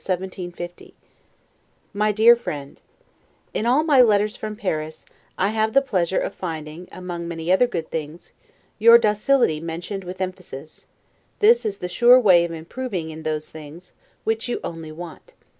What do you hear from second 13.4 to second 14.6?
things, which you